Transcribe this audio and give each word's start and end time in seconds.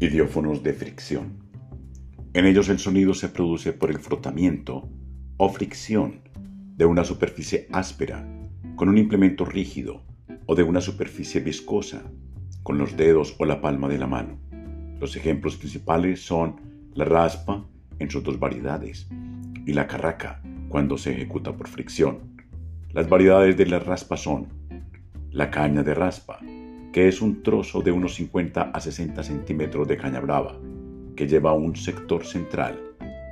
Idiófonos 0.00 0.64
de 0.64 0.72
fricción. 0.72 1.38
En 2.32 2.46
ellos 2.46 2.68
el 2.68 2.80
sonido 2.80 3.14
se 3.14 3.28
produce 3.28 3.72
por 3.72 3.90
el 3.90 4.00
frotamiento 4.00 4.88
o 5.36 5.48
fricción 5.48 6.20
de 6.76 6.84
una 6.84 7.04
superficie 7.04 7.68
áspera 7.70 8.26
con 8.74 8.88
un 8.88 8.98
implemento 8.98 9.44
rígido 9.44 10.02
o 10.46 10.56
de 10.56 10.64
una 10.64 10.80
superficie 10.80 11.40
viscosa 11.40 12.02
con 12.64 12.76
los 12.76 12.96
dedos 12.96 13.36
o 13.38 13.44
la 13.44 13.60
palma 13.60 13.88
de 13.88 13.98
la 13.98 14.08
mano. 14.08 14.36
Los 14.98 15.14
ejemplos 15.14 15.56
principales 15.56 16.20
son 16.26 16.56
la 16.94 17.04
raspa 17.04 17.64
en 18.00 18.10
sus 18.10 18.24
dos 18.24 18.40
variedades 18.40 19.06
y 19.64 19.74
la 19.74 19.86
carraca 19.86 20.42
cuando 20.68 20.98
se 20.98 21.12
ejecuta 21.12 21.56
por 21.56 21.68
fricción. 21.68 22.34
Las 22.92 23.08
variedades 23.08 23.56
de 23.56 23.66
la 23.66 23.78
raspa 23.78 24.16
son 24.16 24.48
la 25.30 25.52
caña 25.52 25.84
de 25.84 25.94
raspa, 25.94 26.40
que 26.94 27.08
es 27.08 27.20
un 27.20 27.42
trozo 27.42 27.82
de 27.82 27.90
unos 27.90 28.14
50 28.14 28.70
a 28.72 28.80
60 28.80 29.20
centímetros 29.24 29.88
de 29.88 29.96
caña 29.96 30.20
brava, 30.20 30.60
que 31.16 31.26
lleva 31.26 31.52
un 31.52 31.74
sector 31.74 32.24
central, 32.24 32.78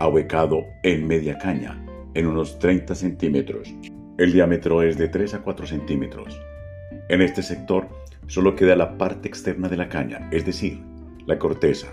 ahuecado 0.00 0.64
en 0.82 1.06
media 1.06 1.38
caña, 1.38 1.80
en 2.14 2.26
unos 2.26 2.58
30 2.58 2.96
centímetros. 2.96 3.72
El 4.18 4.32
diámetro 4.32 4.82
es 4.82 4.98
de 4.98 5.06
3 5.06 5.34
a 5.34 5.42
4 5.42 5.64
centímetros. 5.68 6.36
En 7.08 7.22
este 7.22 7.44
sector 7.44 7.86
solo 8.26 8.56
queda 8.56 8.74
la 8.74 8.98
parte 8.98 9.28
externa 9.28 9.68
de 9.68 9.76
la 9.76 9.88
caña, 9.88 10.28
es 10.32 10.44
decir, 10.44 10.80
la 11.26 11.38
corteza. 11.38 11.86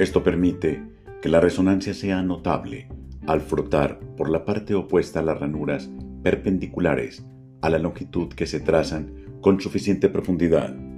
Esto 0.00 0.24
permite 0.24 0.82
que 1.22 1.28
la 1.28 1.38
resonancia 1.38 1.94
sea 1.94 2.20
notable 2.20 2.88
al 3.28 3.42
frotar 3.42 4.00
por 4.16 4.28
la 4.28 4.44
parte 4.44 4.74
opuesta 4.74 5.22
las 5.22 5.38
ranuras 5.38 5.88
perpendiculares 6.24 7.24
a 7.62 7.70
la 7.70 7.78
longitud 7.78 8.30
que 8.30 8.46
se 8.46 8.58
trazan 8.58 9.38
con 9.40 9.60
suficiente 9.60 10.08
profundidad. 10.08 10.89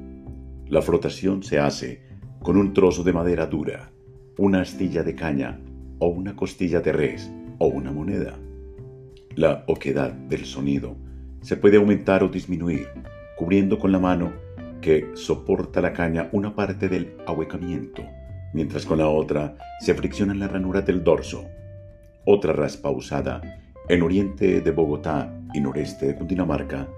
La 0.72 0.80
frotación 0.80 1.42
se 1.42 1.58
hace 1.58 2.00
con 2.40 2.56
un 2.56 2.72
trozo 2.72 3.04
de 3.04 3.12
madera 3.12 3.44
dura, 3.44 3.90
una 4.38 4.62
astilla 4.62 5.02
de 5.02 5.14
caña 5.14 5.60
o 5.98 6.06
una 6.06 6.34
costilla 6.34 6.80
de 6.80 6.92
res 6.92 7.30
o 7.58 7.66
una 7.66 7.92
moneda. 7.92 8.38
La 9.34 9.64
oquedad 9.66 10.12
del 10.12 10.46
sonido 10.46 10.96
se 11.42 11.58
puede 11.58 11.76
aumentar 11.76 12.24
o 12.24 12.28
disminuir 12.28 12.88
cubriendo 13.36 13.78
con 13.78 13.92
la 13.92 13.98
mano 13.98 14.32
que 14.80 15.10
soporta 15.12 15.82
la 15.82 15.92
caña 15.92 16.30
una 16.32 16.56
parte 16.56 16.88
del 16.88 17.18
ahuecamiento, 17.26 18.02
mientras 18.54 18.86
con 18.86 18.96
la 18.96 19.08
otra 19.08 19.58
se 19.80 19.92
friccionan 19.92 20.38
las 20.38 20.52
ranuras 20.52 20.86
del 20.86 21.04
dorso. 21.04 21.44
Otra 22.24 22.54
raspa 22.54 22.88
usada 22.88 23.42
en 23.90 24.00
oriente 24.00 24.62
de 24.62 24.70
Bogotá 24.70 25.38
y 25.52 25.60
noreste 25.60 26.06
de 26.06 26.14
Cundinamarca 26.14 26.88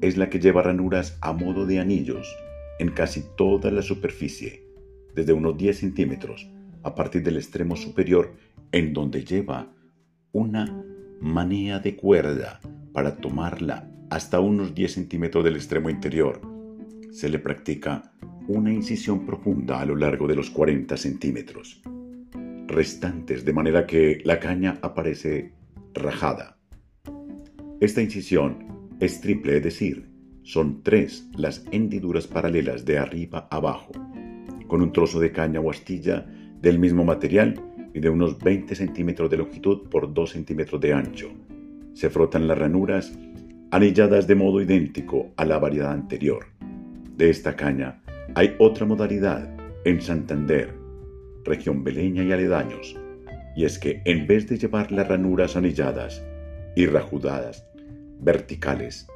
es 0.00 0.16
la 0.16 0.30
que 0.30 0.38
lleva 0.38 0.62
ranuras 0.62 1.18
a 1.20 1.32
modo 1.32 1.66
de 1.66 1.80
anillos 1.80 2.32
en 2.80 2.90
casi 2.92 3.22
toda 3.36 3.70
la 3.70 3.82
superficie, 3.82 4.64
desde 5.14 5.34
unos 5.34 5.56
10 5.58 5.78
centímetros 5.78 6.50
a 6.82 6.94
partir 6.94 7.22
del 7.22 7.36
extremo 7.36 7.76
superior 7.76 8.32
en 8.72 8.94
donde 8.94 9.22
lleva 9.22 9.70
una 10.32 10.82
manea 11.20 11.78
de 11.78 11.94
cuerda 11.94 12.58
para 12.94 13.16
tomarla 13.16 13.86
hasta 14.08 14.40
unos 14.40 14.74
10 14.74 14.92
centímetros 14.94 15.44
del 15.44 15.56
extremo 15.56 15.90
interior. 15.90 16.40
Se 17.12 17.28
le 17.28 17.38
practica 17.38 18.12
una 18.48 18.72
incisión 18.72 19.26
profunda 19.26 19.80
a 19.80 19.84
lo 19.84 19.94
largo 19.94 20.26
de 20.26 20.36
los 20.36 20.48
40 20.50 20.96
centímetros 20.96 21.82
restantes 22.66 23.44
de 23.44 23.52
manera 23.52 23.86
que 23.86 24.22
la 24.24 24.40
caña 24.40 24.78
aparece 24.80 25.52
rajada. 25.92 26.56
Esta 27.80 28.00
incisión 28.00 28.96
es 29.00 29.20
triple, 29.20 29.58
es 29.58 29.64
decir, 29.64 30.09
son 30.42 30.82
tres 30.82 31.28
las 31.36 31.64
hendiduras 31.70 32.26
paralelas 32.26 32.84
de 32.84 32.98
arriba 32.98 33.48
abajo, 33.50 33.92
con 34.66 34.82
un 34.82 34.92
trozo 34.92 35.20
de 35.20 35.32
caña 35.32 35.60
o 35.60 35.70
astilla 35.70 36.26
del 36.60 36.78
mismo 36.78 37.04
material 37.04 37.60
y 37.94 38.00
de 38.00 38.08
unos 38.08 38.38
20 38.38 38.74
centímetros 38.74 39.30
de 39.30 39.38
longitud 39.38 39.88
por 39.88 40.12
2 40.12 40.30
centímetros 40.30 40.80
de 40.80 40.92
ancho. 40.92 41.30
Se 41.94 42.10
frotan 42.10 42.46
las 42.46 42.58
ranuras 42.58 43.12
anilladas 43.70 44.26
de 44.26 44.34
modo 44.34 44.60
idéntico 44.60 45.32
a 45.36 45.44
la 45.44 45.58
variedad 45.58 45.92
anterior. 45.92 46.46
De 47.16 47.30
esta 47.30 47.56
caña 47.56 48.00
hay 48.34 48.54
otra 48.58 48.86
modalidad 48.86 49.48
en 49.84 50.00
Santander, 50.00 50.74
región 51.44 51.82
beleña 51.82 52.22
y 52.22 52.32
aledaños, 52.32 52.96
y 53.56 53.64
es 53.64 53.78
que 53.78 54.02
en 54.04 54.26
vez 54.26 54.48
de 54.48 54.58
llevar 54.58 54.92
las 54.92 55.08
ranuras 55.08 55.56
anilladas 55.56 56.22
y 56.76 56.86
rajudadas, 56.86 57.66
verticales, 58.20 59.06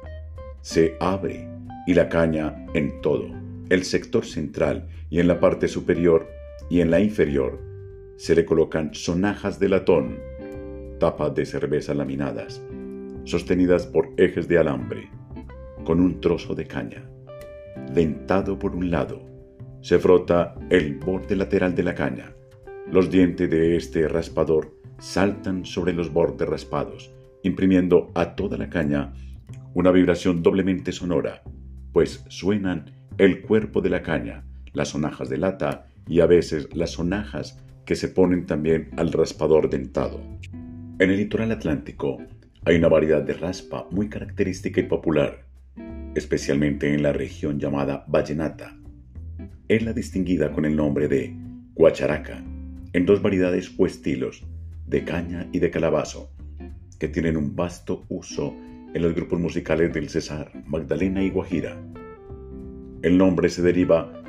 se 0.65 0.97
abre 0.99 1.47
y 1.85 1.93
la 1.93 2.09
caña 2.09 2.65
en 2.73 2.99
todo, 3.01 3.29
el 3.69 3.83
sector 3.83 4.25
central 4.25 4.87
y 5.11 5.19
en 5.19 5.27
la 5.27 5.39
parte 5.39 5.67
superior 5.67 6.27
y 6.71 6.81
en 6.81 6.89
la 6.89 6.99
inferior, 6.99 7.61
se 8.17 8.33
le 8.33 8.45
colocan 8.45 8.91
sonajas 8.91 9.59
de 9.59 9.69
latón, 9.69 10.17
tapas 10.99 11.35
de 11.35 11.45
cerveza 11.45 11.93
laminadas, 11.93 12.63
sostenidas 13.25 13.85
por 13.85 14.09
ejes 14.17 14.47
de 14.47 14.57
alambre, 14.57 15.11
con 15.83 15.99
un 15.99 16.19
trozo 16.19 16.55
de 16.55 16.65
caña, 16.65 17.07
dentado 17.93 18.57
por 18.57 18.75
un 18.75 18.89
lado. 18.89 19.21
Se 19.81 19.99
frota 19.99 20.55
el 20.71 20.95
borde 20.95 21.35
lateral 21.35 21.75
de 21.75 21.83
la 21.83 21.93
caña. 21.93 22.33
Los 22.91 23.11
dientes 23.11 23.51
de 23.51 23.75
este 23.75 24.07
raspador 24.07 24.73
saltan 24.97 25.63
sobre 25.63 25.93
los 25.93 26.11
bordes 26.11 26.49
raspados, 26.49 27.13
imprimiendo 27.43 28.09
a 28.15 28.35
toda 28.35 28.57
la 28.57 28.67
caña 28.67 29.13
una 29.75 29.91
vibración 29.91 30.41
doblemente 30.41 30.93
sonora, 30.93 31.43
pues 31.91 32.23
suenan 32.29 32.91
el 33.17 33.41
cuerpo 33.41 33.81
de 33.81 33.89
la 33.89 34.01
caña, 34.01 34.45
las 34.71 34.89
sonajas 34.89 35.29
de 35.29 35.37
lata 35.37 35.87
y 36.07 36.21
a 36.21 36.25
veces 36.25 36.73
las 36.73 36.91
sonajas 36.91 37.61
que 37.85 37.95
se 37.95 38.07
ponen 38.07 38.45
también 38.45 38.89
al 38.95 39.11
raspador 39.11 39.69
dentado. 39.69 40.21
En 40.97 41.11
el 41.11 41.17
litoral 41.17 41.51
atlántico 41.51 42.19
hay 42.63 42.77
una 42.77 42.87
variedad 42.87 43.21
de 43.21 43.33
raspa 43.33 43.85
muy 43.91 44.07
característica 44.07 44.79
y 44.79 44.85
popular, 44.85 45.45
especialmente 46.15 46.93
en 46.93 47.03
la 47.03 47.11
región 47.11 47.59
llamada 47.59 48.05
Vallenata. 48.07 48.77
Es 49.67 49.83
la 49.83 49.91
distinguida 49.91 50.53
con 50.53 50.63
el 50.63 50.77
nombre 50.77 51.09
de 51.09 51.35
guacharaca, 51.73 52.41
en 52.93 53.05
dos 53.05 53.21
variedades 53.21 53.73
o 53.77 53.85
estilos, 53.85 54.41
de 54.87 55.03
caña 55.03 55.49
y 55.51 55.59
de 55.59 55.69
calabazo, 55.69 56.31
que 56.97 57.09
tienen 57.09 57.35
un 57.35 57.57
vasto 57.57 58.05
uso 58.07 58.55
en 58.95 59.01
los 59.01 59.13
grupos 59.13 59.39
musicales 59.41 59.93
del 59.93 60.09
Cesar, 60.09 60.49
Magdalena 60.67 61.21
y 61.21 61.29
Guajira. 61.29 61.77
El 63.01 63.17
nombre 63.17 63.49
se 63.49 63.61
deriva 63.61 64.23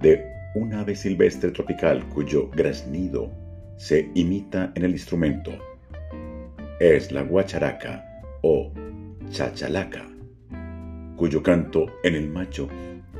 de 0.00 0.24
un 0.54 0.72
ave 0.74 0.94
silvestre 0.94 1.50
tropical 1.50 2.08
cuyo 2.10 2.48
graznido 2.50 3.32
se 3.76 4.08
imita 4.14 4.72
en 4.76 4.84
el 4.84 4.92
instrumento. 4.92 5.50
Es 6.78 7.10
la 7.10 7.22
guacharaca 7.22 8.22
o 8.42 8.72
chachalaca, 9.28 10.08
cuyo 11.16 11.42
canto 11.42 11.86
en 12.04 12.14
el 12.14 12.28
macho 12.28 12.68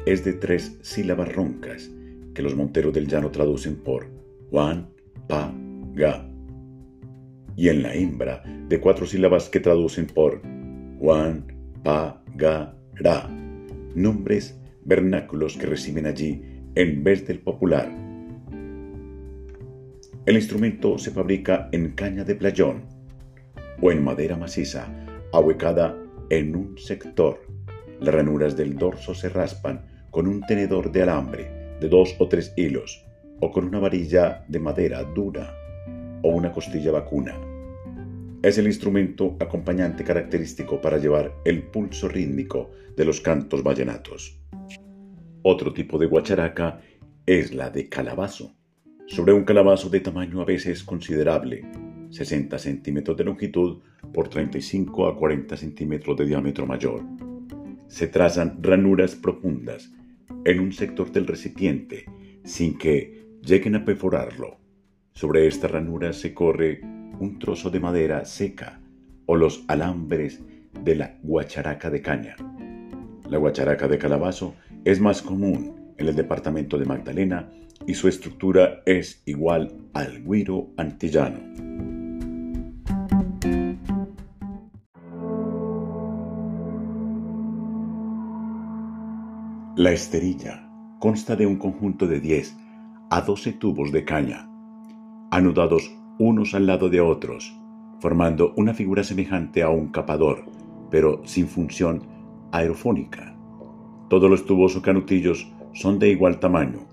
es 0.07 0.25
de 0.25 0.35
tres 0.35 0.79
sílabas 0.83 1.35
roncas 1.35 1.91
que 2.33 2.43
los 2.43 2.55
monteros 2.55 2.95
del 2.95 3.09
llano 3.09 3.33
traducen 3.33 3.75
por 3.75 4.07
Juan, 4.51 4.89
Pa, 5.27 5.53
Ga, 5.95 6.31
y 7.57 7.71
en 7.71 7.83
la 7.83 7.93
hembra 7.93 8.45
de 8.69 8.79
cuatro 8.79 9.05
sílabas 9.05 9.49
que 9.49 9.59
traducen 9.59 10.07
por 10.07 10.41
Juan, 10.99 11.47
Pa, 11.83 12.23
Ga, 12.37 12.75
nombres 13.95 14.59
vernáculos 14.85 15.57
que 15.57 15.67
reciben 15.67 16.07
allí 16.07 16.43
en 16.75 17.05
vez 17.05 17.27
del 17.27 17.41
popular. 17.41 17.91
El 20.25 20.37
instrumento 20.37 20.99
se 20.99 21.11
fabrica 21.11 21.69
en 21.73 21.91
caña 21.91 22.25
de 22.25 22.35
playón 22.35 22.85
o 23.81 23.93
en 23.93 24.03
madera 24.03 24.37
maciza, 24.37 24.89
ahuecada 25.33 25.97
en 26.31 26.57
un 26.57 26.79
sector. 26.79 27.41
Las 28.01 28.15
ranuras 28.15 28.57
del 28.57 28.77
dorso 28.77 29.15
se 29.15 29.29
raspan 29.29 29.87
con 30.11 30.27
un 30.27 30.41
tenedor 30.43 30.91
de 30.93 31.03
alambre 31.03 31.79
de 31.81 31.89
dos 31.89 32.17
o 32.19 32.29
tres 32.29 32.53
hilos 32.57 33.05
o 33.41 33.51
con 33.51 33.65
una 33.65 33.79
varilla 33.79 34.45
de 34.49 34.59
madera 34.59 35.05
dura 35.05 35.55
o 36.23 36.31
una 36.31 36.51
costilla 36.53 36.91
vacuna. 36.91 37.35
Es 38.47 38.59
el 38.59 38.69
instrumento 38.69 39.37
acompañante 39.41 40.05
característico 40.05 40.81
para 40.81 40.99
llevar 40.99 41.35
el 41.45 41.65
pulso 41.65 42.07
rítmico 42.07 42.71
de 42.97 43.05
los 43.05 43.21
cantos 43.21 43.65
vallenatos. 43.65 44.39
Otro 45.43 45.73
tipo 45.73 45.99
de 45.99 46.07
guacharaca 46.07 46.81
es 47.27 47.53
la 47.53 47.71
de 47.71 47.89
calabazo. 47.89 48.55
Sobre 49.09 49.33
un 49.33 49.43
calabazo 49.43 49.89
de 49.89 49.99
tamaño 49.99 50.41
a 50.41 50.45
veces 50.45 50.85
considerable, 50.85 51.65
60 52.11 52.57
centímetros 52.61 53.17
de 53.17 53.25
longitud 53.25 53.81
por 54.15 54.29
35 54.29 55.09
a 55.09 55.17
40 55.17 55.57
centímetros 55.57 56.17
de 56.17 56.27
diámetro 56.27 56.67
mayor. 56.67 57.03
Se 57.89 58.07
trazan 58.07 58.63
ranuras 58.63 59.17
profundas 59.17 59.91
en 60.45 60.61
un 60.61 60.73
sector 60.73 61.11
del 61.11 61.27
recipiente 61.27 62.05
sin 62.45 62.79
que 62.79 63.27
lleguen 63.43 63.75
a 63.75 63.85
perforarlo. 63.85 64.61
Sobre 65.15 65.49
esta 65.49 65.67
ranura 65.67 66.13
se 66.13 66.33
corre 66.33 66.81
un 67.19 67.39
trozo 67.39 67.71
de 67.71 67.81
madera 67.81 68.25
seca 68.25 68.81
o 69.27 69.37
los 69.37 69.65
alambres 69.69 70.41
de 70.83 70.95
la 70.95 71.19
guacharaca 71.23 71.91
de 71.91 72.03
caña. 72.03 72.37
La 73.29 73.39
guacharaca 73.39 73.89
de 73.89 73.99
calabazo 73.99 74.55
es 74.85 75.01
más 75.01 75.23
común 75.23 75.95
en 75.99 76.09
el 76.09 76.15
departamento 76.15 76.79
de 76.79 76.85
Magdalena 76.85 77.51
y 77.87 77.95
su 77.95 78.09
estructura 78.09 78.83
es 78.87 79.23
igual 79.27 79.73
al 79.95 80.23
guiro 80.23 80.71
antillano. 80.77 81.41
La 89.77 89.93
esterilla 89.93 90.67
consta 91.01 91.37
de 91.37 91.47
un 91.47 91.57
conjunto 91.57 92.07
de 92.07 92.21
10 92.21 92.57
a 93.11 93.21
12 93.21 93.53
tubos 93.53 93.93
de 93.93 94.05
caña, 94.05 94.49
anudados 95.31 95.91
unos 96.19 96.55
al 96.55 96.67
lado 96.67 96.89
de 96.89 97.01
otros, 97.01 97.55
formando 98.01 98.53
una 98.57 98.75
figura 98.75 99.03
semejante 99.03 99.63
a 99.63 99.69
un 99.69 99.89
capador, 99.89 100.45
pero 100.91 101.23
sin 101.25 101.49
función 101.49 102.07
aerofónica. 102.53 103.37
Todos 104.09 104.31
los 104.31 104.47
tubos 104.47 104.77
o 104.77 104.83
canutillos 104.83 105.51
son 105.73 105.99
de 105.99 106.09
igual 106.09 106.39
tamaño. 106.39 106.87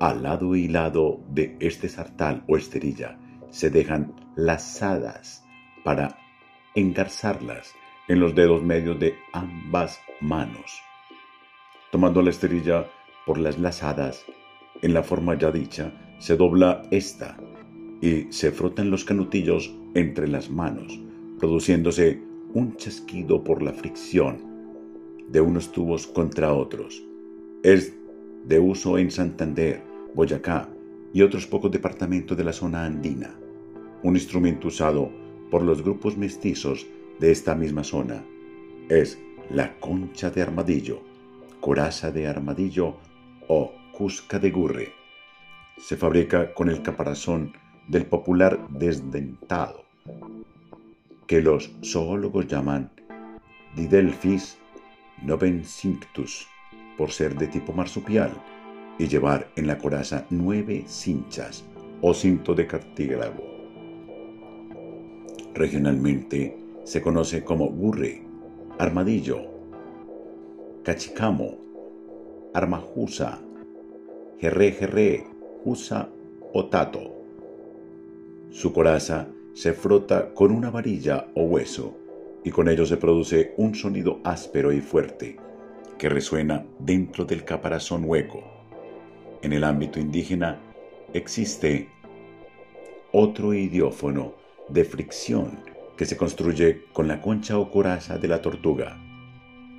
Al 0.00 0.22
lado 0.22 0.54
y 0.54 0.68
lado 0.68 1.20
de 1.28 1.56
este 1.60 1.88
sartal 1.88 2.44
o 2.48 2.56
esterilla 2.56 3.18
se 3.50 3.70
dejan 3.70 4.14
lazadas 4.36 5.44
para 5.84 6.16
engarzarlas 6.74 7.74
en 8.08 8.20
los 8.20 8.34
dedos 8.34 8.62
medios 8.62 8.98
de 8.98 9.14
ambas 9.32 10.00
manos. 10.20 10.82
Tomando 11.90 12.22
la 12.22 12.30
esterilla 12.30 12.86
por 13.26 13.38
las 13.38 13.58
lazadas, 13.58 14.24
en 14.82 14.94
la 14.94 15.02
forma 15.02 15.38
ya 15.38 15.50
dicha, 15.50 15.92
se 16.18 16.36
dobla 16.36 16.82
esta 16.90 17.36
y 18.04 18.30
se 18.30 18.52
frotan 18.52 18.90
los 18.90 19.02
canutillos 19.02 19.74
entre 19.94 20.28
las 20.28 20.50
manos, 20.50 21.00
produciéndose 21.38 22.20
un 22.52 22.76
chasquido 22.76 23.42
por 23.42 23.62
la 23.62 23.72
fricción 23.72 24.42
de 25.30 25.40
unos 25.40 25.72
tubos 25.72 26.06
contra 26.06 26.52
otros. 26.52 27.02
Es 27.62 27.94
de 28.44 28.58
uso 28.58 28.98
en 28.98 29.10
Santander, 29.10 29.82
Boyacá 30.14 30.68
y 31.14 31.22
otros 31.22 31.46
pocos 31.46 31.70
departamentos 31.70 32.36
de 32.36 32.44
la 32.44 32.52
zona 32.52 32.84
andina. 32.84 33.34
Un 34.02 34.16
instrumento 34.16 34.68
usado 34.68 35.10
por 35.50 35.62
los 35.62 35.82
grupos 35.82 36.14
mestizos 36.18 36.86
de 37.18 37.32
esta 37.32 37.54
misma 37.54 37.84
zona 37.84 38.22
es 38.90 39.18
la 39.48 39.80
concha 39.80 40.28
de 40.28 40.42
armadillo, 40.42 41.00
coraza 41.58 42.10
de 42.10 42.26
armadillo 42.26 42.96
o 43.48 43.72
cusca 43.96 44.38
de 44.38 44.50
gurre. 44.50 44.92
Se 45.78 45.96
fabrica 45.96 46.52
con 46.52 46.68
el 46.68 46.82
caparazón 46.82 47.63
del 47.88 48.06
popular 48.06 48.68
desdentado, 48.70 49.84
que 51.26 51.40
los 51.40 51.70
zoólogos 51.82 52.46
llaman 52.46 52.90
Didelphis 53.76 54.58
novencinctus, 55.22 56.46
por 56.96 57.10
ser 57.10 57.36
de 57.36 57.46
tipo 57.48 57.72
marsupial, 57.72 58.32
y 58.98 59.08
llevar 59.08 59.50
en 59.56 59.66
la 59.66 59.78
coraza 59.78 60.26
nueve 60.30 60.84
cinchas 60.86 61.64
o 62.00 62.14
cinto 62.14 62.54
de 62.54 62.66
cartílago. 62.66 63.42
Regionalmente 65.54 66.56
se 66.84 67.00
conoce 67.00 67.42
como 67.42 67.68
gurre, 67.68 68.22
armadillo, 68.78 69.42
cachicamo, 70.84 71.56
armajusa, 72.52 73.40
jerre 74.38 74.72
jerre, 74.72 75.26
jusa 75.64 76.08
o 76.52 76.66
tato. 76.66 77.13
Su 78.54 78.72
coraza 78.72 79.26
se 79.52 79.72
frota 79.72 80.32
con 80.32 80.52
una 80.52 80.70
varilla 80.70 81.26
o 81.34 81.42
hueso 81.42 81.98
y 82.44 82.52
con 82.52 82.68
ello 82.68 82.86
se 82.86 82.96
produce 82.96 83.52
un 83.56 83.74
sonido 83.74 84.20
áspero 84.22 84.72
y 84.72 84.80
fuerte 84.80 85.38
que 85.98 86.08
resuena 86.08 86.64
dentro 86.78 87.24
del 87.24 87.44
caparazón 87.44 88.04
hueco. 88.04 88.44
En 89.42 89.52
el 89.52 89.64
ámbito 89.64 89.98
indígena 89.98 90.60
existe 91.12 91.88
otro 93.10 93.52
idiófono 93.54 94.36
de 94.68 94.84
fricción 94.84 95.58
que 95.96 96.06
se 96.06 96.16
construye 96.16 96.84
con 96.92 97.08
la 97.08 97.20
concha 97.20 97.58
o 97.58 97.72
coraza 97.72 98.18
de 98.18 98.28
la 98.28 98.40
tortuga. 98.40 98.96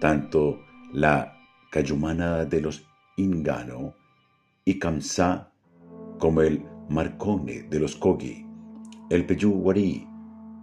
Tanto 0.02 0.60
la 0.92 1.38
cayumana 1.72 2.44
de 2.44 2.60
los 2.60 2.86
ingano 3.16 3.96
y 4.66 4.78
kamsa 4.80 5.54
como 6.20 6.42
el 6.42 6.62
marcone 6.90 7.64
de 7.70 7.80
los 7.80 7.96
kogi 7.96 8.45
el 9.10 9.26
peyuguarí 9.26 10.08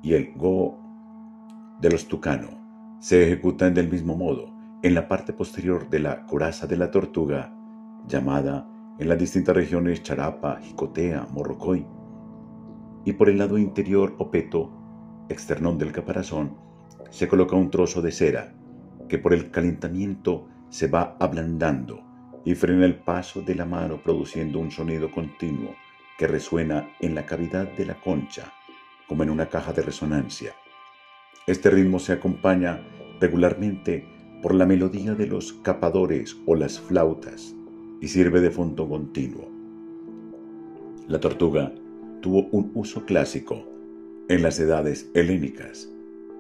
y 0.03 0.15
el 0.15 0.33
go 0.35 0.77
de 1.81 1.91
los 1.91 2.09
tucano 2.09 2.97
se 2.99 3.25
ejecutan 3.25 3.73
del 3.73 3.89
mismo 3.89 4.17
modo 4.17 4.53
en 4.83 4.95
la 4.95 5.07
parte 5.07 5.33
posterior 5.33 5.89
de 5.89 6.01
la 6.01 6.27
coraza 6.27 6.67
de 6.67 6.77
la 6.77 6.91
tortuga, 6.91 7.55
llamada 8.09 8.69
en 8.99 9.09
las 9.09 9.19
distintas 9.19 9.55
regiones 9.55 10.03
charapa, 10.03 10.59
jicotea, 10.61 11.29
morrocoy, 11.31 11.87
y 13.05 13.13
por 13.13 13.29
el 13.29 13.39
lado 13.39 13.59
interior 13.59 14.17
o 14.19 14.31
peto, 14.31 14.73
externón 15.29 15.79
del 15.79 15.93
caparazón, 15.93 16.57
se 17.11 17.29
coloca 17.29 17.55
un 17.55 17.71
trozo 17.71 18.03
de 18.03 18.11
cera 18.11 18.55
que 19.09 19.19
por 19.19 19.35
el 19.35 19.53
calentamiento 19.53 20.49
se 20.69 20.89
va 20.89 21.17
ablandando 21.21 22.03
y 22.45 22.57
frena 22.57 22.87
el 22.87 22.97
paso 22.97 23.41
de 23.43 23.55
la 23.55 23.67
mano 23.67 24.03
produciendo 24.03 24.59
un 24.59 24.73
sonido 24.73 25.13
continuo 25.13 25.75
resuena 26.27 26.91
en 27.01 27.15
la 27.15 27.27
cavidad 27.27 27.69
de 27.69 27.87
la 27.87 28.01
concha, 28.01 28.53
como 29.07 29.23
en 29.23 29.31
una 29.31 29.49
caja 29.49 29.73
de 29.73 29.83
resonancia. 29.83 30.55
Este 31.47 31.71
ritmo 31.71 31.99
se 31.99 32.13
acompaña 32.13 32.81
regularmente 33.21 34.07
por 34.43 34.55
la 34.55 34.67
melodía 34.67 35.15
de 35.15 35.27
los 35.27 35.53
capadores 35.53 36.37
o 36.47 36.55
las 36.55 36.81
flautas 36.81 37.55
y 38.01 38.09
sirve 38.09 38.41
de 38.41 38.51
fondo 38.51 38.89
continuo. 38.89 39.49
La 41.09 41.21
tortuga 41.21 41.73
tuvo 42.21 42.49
un 42.53 42.71
uso 42.75 43.05
clásico 43.05 43.65
en 44.29 44.43
las 44.43 44.59
edades 44.59 45.11
helénicas, 45.15 45.89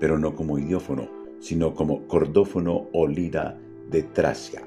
pero 0.00 0.19
no 0.19 0.34
como 0.34 0.58
idiófono, 0.58 1.11
sino 1.40 1.75
como 1.75 2.06
cordófono 2.06 2.88
o 2.93 3.06
lira 3.06 3.61
de 3.90 4.02
Tracia. 4.02 4.62